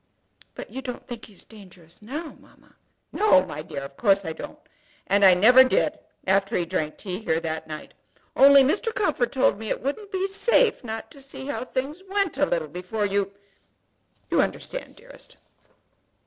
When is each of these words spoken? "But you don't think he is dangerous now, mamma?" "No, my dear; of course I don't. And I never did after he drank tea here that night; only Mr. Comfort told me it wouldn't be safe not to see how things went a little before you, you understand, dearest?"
"But 0.55 0.71
you 0.71 0.81
don't 0.81 1.05
think 1.05 1.25
he 1.25 1.33
is 1.33 1.45
dangerous 1.45 2.01
now, 2.01 2.35
mamma?" 2.39 2.75
"No, 3.11 3.45
my 3.45 3.61
dear; 3.61 3.83
of 3.83 3.97
course 3.97 4.25
I 4.25 4.33
don't. 4.33 4.57
And 5.05 5.23
I 5.23 5.35
never 5.35 5.63
did 5.63 5.99
after 6.25 6.57
he 6.57 6.65
drank 6.65 6.97
tea 6.97 7.19
here 7.19 7.39
that 7.41 7.67
night; 7.67 7.93
only 8.35 8.63
Mr. 8.63 8.91
Comfort 8.95 9.31
told 9.31 9.59
me 9.59 9.69
it 9.69 9.83
wouldn't 9.83 10.11
be 10.11 10.25
safe 10.27 10.83
not 10.83 11.11
to 11.11 11.21
see 11.21 11.45
how 11.45 11.65
things 11.65 12.01
went 12.09 12.39
a 12.39 12.47
little 12.47 12.67
before 12.67 13.05
you, 13.05 13.31
you 14.31 14.41
understand, 14.41 14.95
dearest?" 14.95 15.37